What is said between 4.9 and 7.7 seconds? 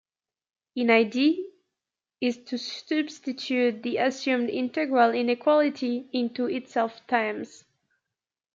inequality into itself times.